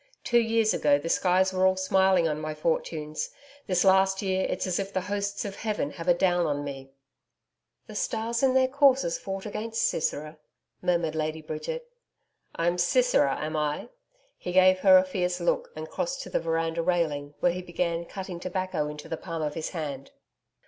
[0.23, 3.29] Two years ago the skies were all smiling on my fortunes.
[3.67, 6.89] This last year, it's as if the hosts of heaven had a down on me.'
[7.85, 10.39] 'The stars in their courses fought against Sisera,'
[10.81, 11.87] murmured Lady Bridget.
[12.55, 13.89] 'I'm Sisera, am I?'
[14.39, 18.05] He gave her a fierce look and crossed to the veranda railing, where he began
[18.05, 20.09] cutting tobacco into the palm of his hand.